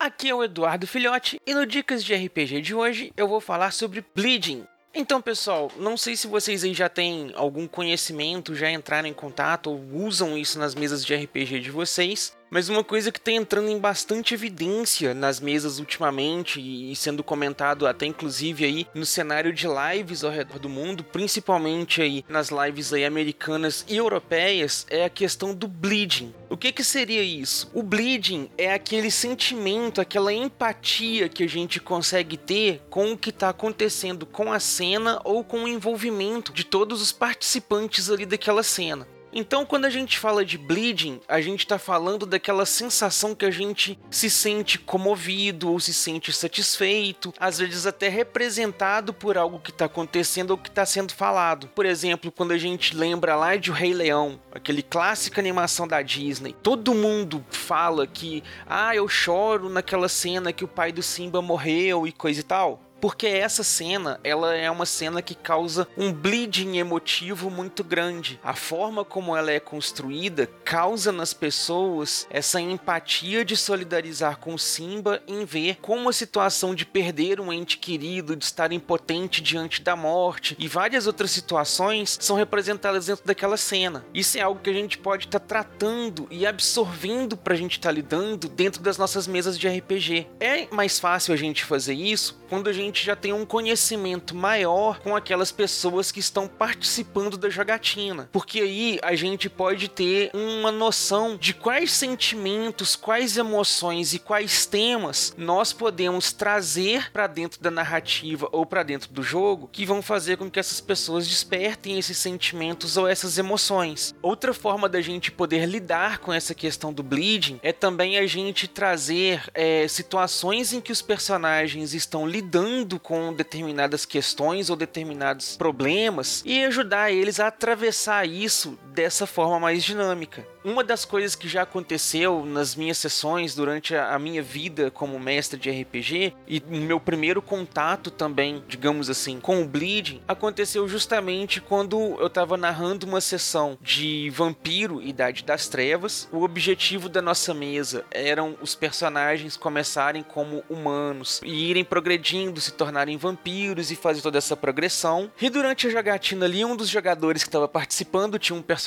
Aqui 0.00 0.30
é 0.30 0.34
o 0.34 0.42
Eduardo 0.42 0.86
Filhote 0.86 1.38
e 1.46 1.52
no 1.52 1.66
Dicas 1.66 2.02
de 2.02 2.14
RPG 2.14 2.62
de 2.62 2.74
hoje 2.74 3.12
eu 3.18 3.28
vou 3.28 3.38
falar 3.38 3.70
sobre 3.70 4.02
Bleeding. 4.14 4.64
Então, 4.94 5.20
pessoal, 5.20 5.70
não 5.76 5.94
sei 5.94 6.16
se 6.16 6.26
vocês 6.26 6.64
aí 6.64 6.72
já 6.72 6.88
têm 6.88 7.32
algum 7.34 7.68
conhecimento, 7.68 8.54
já 8.54 8.70
entraram 8.70 9.06
em 9.06 9.12
contato 9.12 9.68
ou 9.70 9.78
usam 9.92 10.38
isso 10.38 10.58
nas 10.58 10.74
mesas 10.74 11.04
de 11.04 11.14
RPG 11.14 11.60
de 11.60 11.70
vocês, 11.70 12.34
mas 12.50 12.68
uma 12.68 12.82
coisa 12.82 13.12
que 13.12 13.18
está 13.18 13.30
entrando 13.30 13.68
em 13.68 13.78
bastante 13.78 14.34
evidência 14.34 15.14
nas 15.14 15.38
mesas 15.38 15.78
ultimamente 15.78 16.60
e 16.60 16.94
sendo 16.96 17.22
comentado 17.22 17.86
até 17.86 18.06
inclusive 18.06 18.64
aí 18.64 18.86
no 18.92 19.06
cenário 19.06 19.52
de 19.52 19.66
lives 19.66 20.24
ao 20.24 20.32
redor 20.32 20.58
do 20.58 20.68
mundo, 20.68 21.04
principalmente 21.04 22.02
aí 22.02 22.24
nas 22.28 22.48
lives 22.50 22.92
aí 22.92 23.04
americanas 23.04 23.84
e 23.88 23.96
europeias, 23.96 24.86
é 24.90 25.04
a 25.04 25.10
questão 25.10 25.54
do 25.54 25.68
bleeding. 25.68 26.34
O 26.48 26.56
que 26.56 26.72
que 26.72 26.82
seria 26.82 27.22
isso? 27.22 27.70
O 27.72 27.82
bleeding 27.82 28.50
é 28.58 28.74
aquele 28.74 29.10
sentimento, 29.10 30.00
aquela 30.00 30.32
empatia 30.32 31.28
que 31.28 31.44
a 31.44 31.48
gente 31.48 31.78
consegue 31.78 32.36
ter 32.36 32.82
com 32.90 33.12
o 33.12 33.18
que 33.18 33.30
está 33.30 33.50
acontecendo 33.50 34.26
com 34.26 34.52
a 34.52 34.58
cena 34.58 35.20
ou 35.24 35.44
com 35.44 35.64
o 35.64 35.68
envolvimento 35.68 36.52
de 36.52 36.64
todos 36.64 37.00
os 37.00 37.12
participantes 37.12 38.10
ali 38.10 38.26
daquela 38.26 38.62
cena. 38.62 39.06
Então, 39.32 39.64
quando 39.64 39.84
a 39.84 39.90
gente 39.90 40.18
fala 40.18 40.44
de 40.44 40.58
bleeding, 40.58 41.20
a 41.28 41.40
gente 41.40 41.60
está 41.60 41.78
falando 41.78 42.26
daquela 42.26 42.66
sensação 42.66 43.34
que 43.34 43.44
a 43.44 43.50
gente 43.50 43.98
se 44.10 44.28
sente 44.28 44.78
comovido 44.78 45.70
ou 45.70 45.78
se 45.78 45.94
sente 45.94 46.32
satisfeito, 46.32 47.32
às 47.38 47.58
vezes 47.58 47.86
até 47.86 48.08
representado 48.08 49.12
por 49.14 49.38
algo 49.38 49.60
que 49.60 49.70
está 49.70 49.84
acontecendo 49.84 50.50
ou 50.50 50.58
que 50.58 50.68
está 50.68 50.84
sendo 50.84 51.14
falado. 51.14 51.68
Por 51.68 51.86
exemplo, 51.86 52.32
quando 52.32 52.52
a 52.52 52.58
gente 52.58 52.96
lembra 52.96 53.36
lá 53.36 53.56
de 53.56 53.70
O 53.70 53.74
Rei 53.74 53.94
Leão, 53.94 54.40
aquele 54.52 54.82
clássica 54.82 55.40
animação 55.40 55.86
da 55.86 56.02
Disney, 56.02 56.54
todo 56.62 56.94
mundo 56.94 57.44
fala 57.50 58.06
que, 58.06 58.42
ah, 58.66 58.94
eu 58.96 59.08
choro 59.08 59.68
naquela 59.68 60.08
cena 60.08 60.52
que 60.52 60.64
o 60.64 60.68
pai 60.68 60.90
do 60.90 61.02
Simba 61.02 61.40
morreu 61.40 62.06
e 62.06 62.12
coisa 62.12 62.40
e 62.40 62.44
tal 62.44 62.89
porque 63.00 63.26
essa 63.26 63.64
cena, 63.64 64.20
ela 64.22 64.54
é 64.54 64.70
uma 64.70 64.86
cena 64.86 65.22
que 65.22 65.34
causa 65.34 65.88
um 65.96 66.12
bleeding 66.12 66.76
emotivo 66.76 67.50
muito 67.50 67.82
grande. 67.82 68.38
A 68.42 68.54
forma 68.54 69.04
como 69.04 69.36
ela 69.36 69.50
é 69.50 69.58
construída 69.58 70.46
causa 70.64 71.10
nas 71.10 71.32
pessoas 71.32 72.26
essa 72.30 72.60
empatia 72.60 73.44
de 73.44 73.56
solidarizar 73.56 74.38
com 74.38 74.58
Simba 74.58 75.22
em 75.26 75.44
ver 75.44 75.78
como 75.80 76.08
a 76.08 76.12
situação 76.12 76.74
de 76.74 76.84
perder 76.84 77.40
um 77.40 77.52
ente 77.52 77.78
querido, 77.78 78.36
de 78.36 78.44
estar 78.44 78.72
impotente 78.72 79.40
diante 79.42 79.82
da 79.82 79.96
morte 79.96 80.56
e 80.58 80.68
várias 80.68 81.06
outras 81.06 81.30
situações 81.30 82.18
são 82.20 82.36
representadas 82.36 83.06
dentro 83.06 83.24
daquela 83.24 83.56
cena. 83.56 84.04
Isso 84.12 84.36
é 84.36 84.42
algo 84.42 84.60
que 84.60 84.70
a 84.70 84.74
gente 84.74 84.98
pode 84.98 85.26
estar 85.26 85.40
tá 85.40 85.46
tratando 85.46 86.26
e 86.30 86.46
absorvendo 86.46 87.36
para 87.36 87.54
a 87.54 87.56
gente 87.56 87.78
estar 87.78 87.88
tá 87.88 87.94
lidando 87.94 88.48
dentro 88.48 88.82
das 88.82 88.98
nossas 88.98 89.26
mesas 89.26 89.58
de 89.58 89.68
RPG. 89.68 90.26
É 90.38 90.66
mais 90.70 90.98
fácil 90.98 91.32
a 91.32 91.36
gente 91.36 91.64
fazer 91.64 91.94
isso 91.94 92.40
quando 92.48 92.68
a 92.68 92.72
gente 92.72 92.89
já 92.98 93.14
tem 93.14 93.32
um 93.32 93.46
conhecimento 93.46 94.34
maior 94.34 94.98
com 95.00 95.14
aquelas 95.14 95.52
pessoas 95.52 96.10
que 96.10 96.20
estão 96.20 96.48
participando 96.48 97.36
da 97.36 97.48
jogatina. 97.48 98.28
Porque 98.32 98.60
aí 98.60 98.98
a 99.02 99.14
gente 99.14 99.48
pode 99.48 99.88
ter 99.88 100.30
uma 100.34 100.72
noção 100.72 101.36
de 101.36 101.54
quais 101.54 101.92
sentimentos, 101.92 102.96
quais 102.96 103.36
emoções 103.36 104.14
e 104.14 104.18
quais 104.18 104.66
temas 104.66 105.34
nós 105.36 105.72
podemos 105.72 106.32
trazer 106.32 107.12
para 107.12 107.26
dentro 107.26 107.60
da 107.60 107.70
narrativa 107.70 108.48
ou 108.52 108.64
para 108.64 108.82
dentro 108.82 109.12
do 109.12 109.22
jogo 109.22 109.68
que 109.70 109.86
vão 109.86 110.02
fazer 110.02 110.36
com 110.36 110.50
que 110.50 110.58
essas 110.58 110.80
pessoas 110.80 111.26
despertem 111.26 111.98
esses 111.98 112.16
sentimentos 112.18 112.96
ou 112.96 113.06
essas 113.06 113.38
emoções. 113.38 114.14
Outra 114.22 114.52
forma 114.54 114.88
da 114.88 115.00
gente 115.00 115.30
poder 115.30 115.66
lidar 115.66 116.18
com 116.18 116.32
essa 116.32 116.54
questão 116.54 116.92
do 116.92 117.02
bleeding 117.02 117.60
é 117.62 117.72
também 117.72 118.18
a 118.18 118.26
gente 118.26 118.66
trazer 118.66 119.42
é, 119.54 119.86
situações 119.88 120.72
em 120.72 120.80
que 120.80 120.92
os 120.92 121.02
personagens 121.02 121.94
estão 121.94 122.26
lidando 122.26 122.79
lidando 122.80 122.98
com 122.98 123.32
determinadas 123.32 124.04
questões 124.04 124.70
ou 124.70 124.76
determinados 124.76 125.56
problemas 125.56 126.42
e 126.44 126.64
ajudar 126.64 127.10
eles 127.12 127.38
a 127.38 127.48
atravessar 127.48 128.26
isso 128.26 128.78
dessa 128.92 129.26
forma 129.26 129.58
mais 129.58 129.82
dinâmica. 129.84 130.46
Uma 130.62 130.84
das 130.84 131.04
coisas 131.04 131.34
que 131.34 131.48
já 131.48 131.62
aconteceu 131.62 132.44
nas 132.44 132.74
minhas 132.74 132.98
sessões 132.98 133.54
durante 133.54 133.94
a, 133.94 134.18
minha 134.18 134.42
vida 134.42 134.90
como 134.90 135.18
mestre 135.18 135.58
de 135.58 135.70
RPG 135.70 136.34
e 136.46 136.60
meu 136.68 137.00
primeiro 137.00 137.40
contato 137.40 138.10
também, 138.10 138.62
digamos 138.68 139.08
assim, 139.08 139.40
com 139.40 139.62
o 139.62 139.66
Bleeding, 139.66 140.20
aconteceu 140.28 140.86
justamente 140.86 141.60
quando 141.62 141.96
eu 142.20 142.26
estava 142.26 142.58
narrando 142.58 143.06
uma 143.06 143.20
sessão 143.22 143.78
de 143.80 144.28
Vampiro 144.30 145.00
Idade 145.00 145.44
das 145.44 145.66
Trevas. 145.66 146.28
O 146.30 146.42
objetivo 146.42 147.08
da 147.08 147.22
nossa 147.22 147.54
mesa 147.54 148.04
eram 148.10 148.56
os 148.60 148.74
personagens 148.74 149.56
começarem 149.56 150.22
como 150.22 150.62
humanos 150.68 151.40
e 151.42 151.70
irem 151.70 151.84
progredindo, 151.84 152.60
se 152.60 152.72
tornarem 152.72 153.16
vampiros 153.16 153.90
e 153.90 153.96
fazer 153.96 154.20
toda 154.20 154.36
essa 154.36 154.56
progressão. 154.56 155.30
E 155.40 155.48
durante 155.48 155.86
a 155.86 155.90
jogatina 155.90 156.44
ali, 156.44 156.64
um 156.66 156.76
dos 156.76 156.88
jogadores 156.88 157.42
que 157.42 157.48
estava 157.48 157.66
participando 157.66 158.38
tinha 158.38 158.58
um 158.58 158.62
personagem 158.62 158.79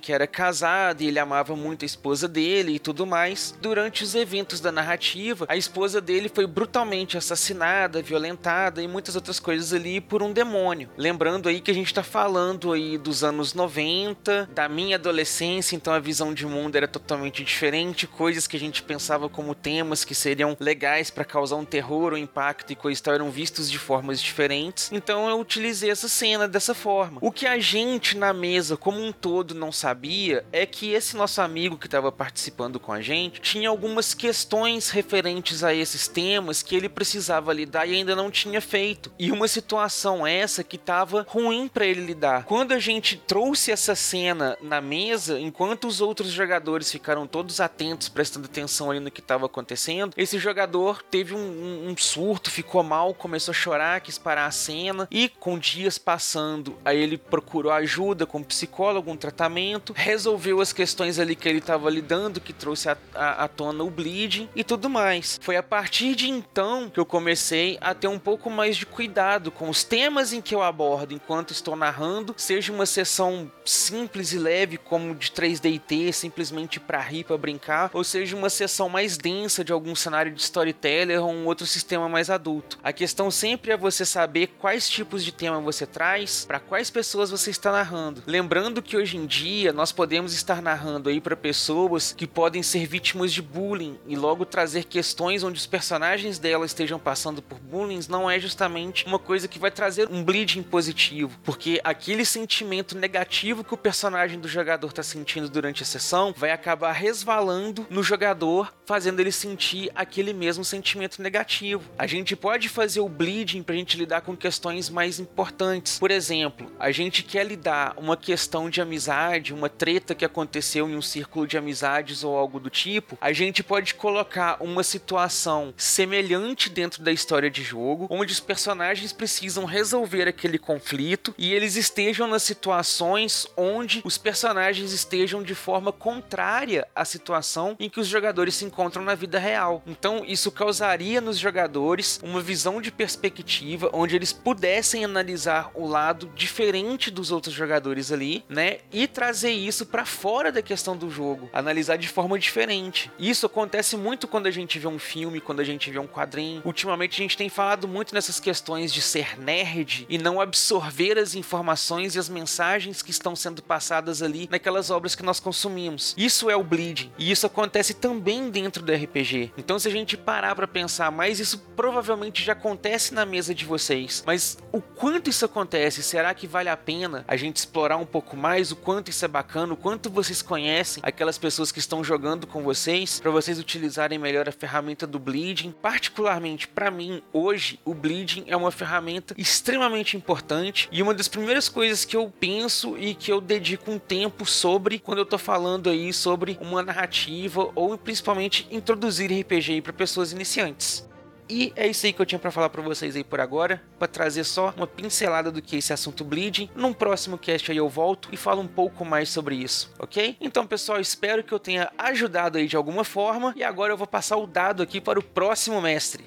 que 0.00 0.12
era 0.12 0.26
casado 0.26 1.02
e 1.02 1.08
ele 1.08 1.18
amava 1.18 1.56
muito 1.56 1.84
a 1.84 1.86
esposa 1.86 2.28
dele 2.28 2.74
e 2.74 2.78
tudo 2.78 3.06
mais. 3.06 3.54
Durante 3.60 4.04
os 4.04 4.14
eventos 4.14 4.60
da 4.60 4.70
narrativa, 4.70 5.46
a 5.48 5.56
esposa 5.56 6.00
dele 6.00 6.30
foi 6.32 6.46
brutalmente 6.46 7.18
assassinada, 7.18 8.00
violentada 8.00 8.82
e 8.82 8.88
muitas 8.88 9.16
outras 9.16 9.40
coisas 9.40 9.72
ali 9.72 10.00
por 10.00 10.22
um 10.22 10.32
demônio. 10.32 10.88
Lembrando 10.96 11.48
aí 11.48 11.60
que 11.60 11.70
a 11.70 11.74
gente 11.74 11.92
tá 11.92 12.02
falando 12.02 12.72
aí 12.72 12.96
dos 12.96 13.24
anos 13.24 13.52
90, 13.52 14.48
da 14.54 14.68
minha 14.68 14.96
adolescência, 14.96 15.74
então 15.74 15.92
a 15.92 15.98
visão 15.98 16.32
de 16.32 16.46
mundo 16.46 16.76
era 16.76 16.86
totalmente 16.86 17.42
diferente, 17.42 18.06
coisas 18.06 18.46
que 18.46 18.56
a 18.56 18.60
gente 18.60 18.82
pensava 18.82 19.28
como 19.28 19.54
temas 19.54 20.04
que 20.04 20.14
seriam 20.14 20.56
legais 20.60 21.10
para 21.10 21.24
causar 21.24 21.56
um 21.56 21.64
terror, 21.64 22.12
um 22.12 22.16
impacto 22.16 22.72
e 22.72 22.76
coisas 22.76 23.00
tal 23.00 23.14
eram 23.14 23.30
vistos 23.30 23.70
de 23.70 23.78
formas 23.78 24.20
diferentes. 24.20 24.90
Então 24.92 25.28
eu 25.28 25.38
utilizei 25.40 25.90
essa 25.90 26.08
cena 26.08 26.46
dessa 26.46 26.74
forma. 26.74 27.18
O 27.20 27.32
que 27.32 27.46
a 27.46 27.58
gente 27.58 28.16
na 28.16 28.32
mesa 28.32 28.76
como 28.76 29.02
um 29.02 29.12
todo 29.12 29.31
não 29.54 29.72
sabia 29.72 30.44
é 30.52 30.66
que 30.66 30.92
esse 30.92 31.16
nosso 31.16 31.40
amigo 31.40 31.78
que 31.78 31.86
estava 31.86 32.12
participando 32.12 32.78
com 32.78 32.92
a 32.92 33.00
gente 33.00 33.40
tinha 33.40 33.68
algumas 33.68 34.12
questões 34.12 34.90
referentes 34.90 35.64
a 35.64 35.74
esses 35.74 36.06
temas 36.06 36.62
que 36.62 36.76
ele 36.76 36.88
precisava 36.88 37.52
lidar 37.52 37.86
e 37.86 37.94
ainda 37.94 38.14
não 38.14 38.30
tinha 38.30 38.60
feito. 38.60 39.10
E 39.18 39.32
uma 39.32 39.48
situação 39.48 40.26
essa 40.26 40.62
que 40.62 40.76
estava 40.76 41.24
ruim 41.28 41.68
para 41.68 41.86
ele 41.86 42.04
lidar. 42.04 42.44
Quando 42.44 42.72
a 42.72 42.78
gente 42.78 43.16
trouxe 43.16 43.70
essa 43.72 43.94
cena 43.94 44.56
na 44.60 44.80
mesa, 44.80 45.40
enquanto 45.40 45.86
os 45.86 46.00
outros 46.00 46.30
jogadores 46.30 46.90
ficaram 46.90 47.26
todos 47.26 47.60
atentos, 47.60 48.08
prestando 48.08 48.46
atenção 48.46 48.90
ali 48.90 49.00
no 49.00 49.10
que 49.10 49.20
estava 49.20 49.46
acontecendo, 49.46 50.12
esse 50.16 50.38
jogador 50.38 51.02
teve 51.02 51.34
um, 51.34 51.38
um, 51.38 51.88
um 51.90 51.96
surto, 51.96 52.50
ficou 52.50 52.82
mal, 52.82 53.14
começou 53.14 53.52
a 53.52 53.54
chorar, 53.54 54.00
quis 54.00 54.18
parar 54.18 54.46
a 54.46 54.50
cena 54.50 55.08
e 55.10 55.28
com 55.28 55.58
dias 55.58 55.98
passando, 55.98 56.76
aí 56.84 57.00
ele 57.00 57.16
procurou 57.16 57.72
ajuda 57.72 58.26
com 58.26 58.38
um 58.38 58.42
psicólogo, 58.42 59.10
um 59.10 59.16
tratamento, 59.22 59.92
resolveu 59.96 60.60
as 60.60 60.72
questões 60.72 61.20
ali 61.20 61.36
que 61.36 61.48
ele 61.48 61.58
estava 61.58 61.88
lidando, 61.88 62.40
que 62.40 62.52
trouxe 62.52 62.88
à 63.14 63.48
tona 63.48 63.84
o 63.84 63.90
bleeding 63.90 64.48
e 64.56 64.64
tudo 64.64 64.90
mais. 64.90 65.38
Foi 65.40 65.56
a 65.56 65.62
partir 65.62 66.16
de 66.16 66.28
então 66.28 66.90
que 66.90 66.98
eu 66.98 67.06
comecei 67.06 67.78
a 67.80 67.94
ter 67.94 68.08
um 68.08 68.18
pouco 68.18 68.50
mais 68.50 68.76
de 68.76 68.84
cuidado 68.84 69.52
com 69.52 69.70
os 69.70 69.84
temas 69.84 70.32
em 70.32 70.40
que 70.40 70.54
eu 70.54 70.60
abordo 70.60 71.14
enquanto 71.14 71.52
estou 71.52 71.76
narrando, 71.76 72.34
seja 72.36 72.72
uma 72.72 72.84
sessão 72.84 73.50
simples 73.64 74.32
e 74.32 74.38
leve 74.38 74.76
como 74.76 75.14
de 75.14 75.30
3DT, 75.30 76.10
simplesmente 76.12 76.80
para 76.80 77.00
rir, 77.00 77.22
para 77.22 77.38
brincar, 77.38 77.90
ou 77.92 78.02
seja 78.02 78.36
uma 78.36 78.50
sessão 78.50 78.88
mais 78.88 79.16
densa 79.16 79.62
de 79.62 79.72
algum 79.72 79.94
cenário 79.94 80.32
de 80.32 80.42
storyteller 80.42 81.22
ou 81.22 81.30
um 81.30 81.46
outro 81.46 81.64
sistema 81.66 82.08
mais 82.08 82.28
adulto. 82.28 82.76
A 82.82 82.92
questão 82.92 83.30
sempre 83.30 83.70
é 83.70 83.76
você 83.76 84.04
saber 84.04 84.48
quais 84.58 84.88
tipos 84.88 85.24
de 85.24 85.30
tema 85.30 85.60
você 85.60 85.86
traz, 85.86 86.44
para 86.44 86.58
quais 86.58 86.90
pessoas 86.90 87.30
você 87.30 87.50
está 87.50 87.70
narrando. 87.70 88.22
Lembrando 88.26 88.82
que 88.82 88.96
hoje 88.96 89.11
em 89.16 89.26
dia 89.26 89.72
nós 89.72 89.92
podemos 89.92 90.34
estar 90.34 90.60
narrando 90.60 90.82
narrando 90.82 91.08
aí 91.08 91.20
para 91.20 91.36
pessoas 91.36 92.12
que 92.12 92.26
podem 92.26 92.62
ser 92.62 92.86
vítimas 92.86 93.32
de 93.32 93.40
bullying 93.40 93.98
e 94.06 94.16
logo 94.16 94.44
trazer 94.44 94.84
questões 94.84 95.42
onde 95.42 95.58
os 95.58 95.66
personagens 95.66 96.38
dela 96.38 96.66
estejam 96.66 96.98
passando 96.98 97.40
por 97.40 97.58
bullying 97.58 98.00
não 98.08 98.30
é 98.30 98.40
justamente 98.40 99.06
uma 99.06 99.18
coisa 99.18 99.46
que 99.46 99.58
vai 99.58 99.70
trazer 99.70 100.08
um 100.10 100.24
bleeding 100.24 100.62
positivo, 100.62 101.38
porque 101.44 101.80
aquele 101.84 102.24
sentimento 102.24 102.96
negativo 102.96 103.62
que 103.62 103.74
o 103.74 103.76
personagem 103.76 104.40
do 104.40 104.48
jogador 104.48 104.88
está 104.88 105.02
sentindo 105.02 105.48
durante 105.48 105.82
a 105.82 105.86
sessão 105.86 106.34
vai 106.36 106.50
acabar 106.50 106.92
resvalando 106.92 107.86
no 107.90 108.02
jogador, 108.02 108.72
fazendo 108.86 109.20
ele 109.20 109.30
sentir 109.30 109.90
aquele 109.94 110.32
mesmo 110.32 110.64
sentimento 110.64 111.22
negativo. 111.22 111.82
A 111.98 112.06
gente 112.06 112.34
pode 112.34 112.68
fazer 112.68 113.00
o 113.00 113.08
bleeding 113.08 113.62
para 113.62 113.74
a 113.74 113.78
gente 113.78 113.96
lidar 113.96 114.22
com 114.22 114.36
questões 114.36 114.88
mais 114.88 115.20
importantes. 115.20 115.98
Por 115.98 116.10
exemplo, 116.10 116.72
a 116.78 116.90
gente 116.90 117.22
quer 117.22 117.46
lidar 117.46 117.94
uma 117.96 118.16
questão 118.16 118.68
de 118.68 118.80
amizade 118.80 119.01
amizade, 119.02 119.52
uma 119.52 119.68
treta 119.68 120.14
que 120.14 120.24
aconteceu 120.24 120.88
em 120.88 120.96
um 120.96 121.02
círculo 121.02 121.46
de 121.46 121.58
amizades 121.58 122.22
ou 122.22 122.36
algo 122.36 122.60
do 122.60 122.70
tipo, 122.70 123.18
a 123.20 123.32
gente 123.32 123.62
pode 123.62 123.94
colocar 123.94 124.56
uma 124.60 124.82
situação 124.82 125.74
semelhante 125.76 126.70
dentro 126.70 127.02
da 127.02 127.10
história 127.10 127.50
de 127.50 127.62
jogo, 127.62 128.06
onde 128.10 128.32
os 128.32 128.40
personagens 128.40 129.12
precisam 129.12 129.64
resolver 129.64 130.28
aquele 130.28 130.58
conflito 130.58 131.34
e 131.36 131.52
eles 131.52 131.76
estejam 131.76 132.28
nas 132.28 132.42
situações 132.42 133.46
onde 133.56 134.02
os 134.04 134.18
personagens 134.18 134.92
estejam 134.92 135.42
de 135.42 135.54
forma 135.54 135.92
contrária 135.92 136.86
à 136.94 137.04
situação 137.04 137.76
em 137.80 137.90
que 137.90 138.00
os 138.00 138.06
jogadores 138.06 138.54
se 138.54 138.64
encontram 138.64 139.02
na 139.02 139.14
vida 139.14 139.38
real. 139.38 139.82
Então, 139.86 140.24
isso 140.24 140.52
causaria 140.52 141.20
nos 141.20 141.38
jogadores 141.38 142.20
uma 142.22 142.40
visão 142.40 142.80
de 142.80 142.92
perspectiva 142.92 143.90
onde 143.92 144.14
eles 144.14 144.32
pudessem 144.32 145.04
analisar 145.04 145.70
o 145.74 145.86
lado 145.86 146.30
diferente 146.36 147.10
dos 147.10 147.32
outros 147.32 147.54
jogadores 147.54 148.12
ali, 148.12 148.44
né? 148.48 148.78
E 148.92 149.06
trazer 149.06 149.50
isso 149.50 149.86
para 149.86 150.04
fora 150.04 150.52
da 150.52 150.62
questão 150.62 150.96
do 150.96 151.10
jogo, 151.10 151.48
analisar 151.52 151.96
de 151.96 152.08
forma 152.08 152.38
diferente. 152.38 153.10
Isso 153.18 153.46
acontece 153.46 153.96
muito 153.96 154.28
quando 154.28 154.46
a 154.46 154.50
gente 154.50 154.78
vê 154.78 154.86
um 154.86 154.98
filme, 154.98 155.40
quando 155.40 155.60
a 155.60 155.64
gente 155.64 155.90
vê 155.90 155.98
um 155.98 156.06
quadrinho. 156.06 156.62
Ultimamente 156.64 157.20
a 157.20 157.22
gente 157.22 157.36
tem 157.36 157.48
falado 157.48 157.88
muito 157.88 158.14
nessas 158.14 158.38
questões 158.38 158.92
de 158.92 159.00
ser 159.00 159.38
nerd 159.38 160.06
e 160.08 160.18
não 160.18 160.40
absorver 160.40 161.18
as 161.18 161.34
informações 161.34 162.14
e 162.14 162.18
as 162.18 162.28
mensagens 162.28 163.02
que 163.02 163.10
estão 163.10 163.34
sendo 163.34 163.62
passadas 163.62 164.22
ali 164.22 164.48
naquelas 164.50 164.90
obras 164.90 165.14
que 165.14 165.22
nós 165.22 165.40
consumimos. 165.40 166.14
Isso 166.16 166.50
é 166.50 166.56
o 166.56 166.62
bleeding. 166.62 167.12
E 167.18 167.30
isso 167.30 167.46
acontece 167.46 167.94
também 167.94 168.50
dentro 168.50 168.82
do 168.82 168.92
RPG. 168.92 169.52
Então 169.56 169.78
se 169.78 169.88
a 169.88 169.90
gente 169.92 170.16
parar 170.16 170.54
para 170.54 170.68
pensar, 170.68 171.10
mas 171.10 171.40
isso 171.40 171.58
provavelmente 171.74 172.42
já 172.42 172.52
acontece 172.52 173.14
na 173.14 173.24
mesa 173.24 173.54
de 173.54 173.64
vocês. 173.64 174.22
Mas 174.26 174.58
o 174.70 174.80
quanto 174.80 175.30
isso 175.30 175.44
acontece? 175.44 176.02
Será 176.02 176.34
que 176.34 176.46
vale 176.46 176.68
a 176.68 176.76
pena 176.76 177.24
a 177.26 177.36
gente 177.36 177.56
explorar 177.56 177.96
um 177.96 178.06
pouco 178.06 178.36
mais 178.36 178.70
o 178.72 178.76
quanto 178.82 179.10
isso 179.10 179.24
é 179.24 179.28
bacana, 179.28 179.72
o 179.72 179.76
quanto 179.76 180.10
vocês 180.10 180.42
conhecem 180.42 181.02
aquelas 181.06 181.38
pessoas 181.38 181.70
que 181.70 181.78
estão 181.78 182.02
jogando 182.02 182.46
com 182.46 182.62
vocês 182.62 183.20
para 183.20 183.30
vocês 183.30 183.58
utilizarem 183.58 184.18
melhor 184.18 184.48
a 184.48 184.52
ferramenta 184.52 185.06
do 185.06 185.18
bleeding? 185.18 185.70
Particularmente 185.70 186.66
para 186.66 186.90
mim, 186.90 187.22
hoje 187.32 187.78
o 187.84 187.94
bleeding 187.94 188.44
é 188.46 188.56
uma 188.56 188.70
ferramenta 188.70 189.34
extremamente 189.38 190.16
importante 190.16 190.88
e 190.90 191.00
uma 191.00 191.14
das 191.14 191.28
primeiras 191.28 191.68
coisas 191.68 192.04
que 192.04 192.16
eu 192.16 192.32
penso 192.40 192.98
e 192.98 193.14
que 193.14 193.30
eu 193.30 193.40
dedico 193.40 193.90
um 193.90 193.98
tempo 193.98 194.44
sobre 194.44 194.98
quando 194.98 195.18
eu 195.18 195.26
tô 195.26 195.38
falando 195.38 195.88
aí 195.88 196.12
sobre 196.12 196.58
uma 196.60 196.82
narrativa 196.82 197.70
ou 197.74 197.96
principalmente 197.96 198.66
introduzir 198.70 199.30
RPG 199.30 199.82
para 199.82 199.92
pessoas 199.92 200.32
iniciantes. 200.32 201.11
E 201.48 201.72
é 201.76 201.86
isso 201.86 202.06
aí 202.06 202.12
que 202.12 202.20
eu 202.20 202.26
tinha 202.26 202.38
para 202.38 202.50
falar 202.50 202.70
para 202.70 202.82
vocês 202.82 203.16
aí 203.16 203.24
por 203.24 203.40
agora, 203.40 203.82
para 203.98 204.08
trazer 204.08 204.44
só 204.44 204.72
uma 204.76 204.86
pincelada 204.86 205.50
do 205.50 205.60
que 205.60 205.76
é 205.76 205.78
esse 205.78 205.92
assunto 205.92 206.24
bleeding. 206.24 206.70
Num 206.74 206.92
próximo 206.92 207.36
cast 207.36 207.70
aí 207.70 207.76
eu 207.76 207.88
volto 207.88 208.28
e 208.32 208.36
falo 208.36 208.62
um 208.62 208.68
pouco 208.68 209.04
mais 209.04 209.28
sobre 209.28 209.56
isso, 209.56 209.92
ok? 209.98 210.36
Então, 210.40 210.66
pessoal, 210.66 211.00
espero 211.00 211.42
que 211.44 211.52
eu 211.52 211.58
tenha 211.58 211.90
ajudado 211.98 212.58
aí 212.58 212.66
de 212.66 212.76
alguma 212.76 213.04
forma 213.04 213.52
e 213.56 213.62
agora 213.62 213.92
eu 213.92 213.96
vou 213.96 214.06
passar 214.06 214.36
o 214.36 214.46
dado 214.46 214.82
aqui 214.82 215.00
para 215.00 215.18
o 215.18 215.22
próximo 215.22 215.80
mestre. 215.80 216.24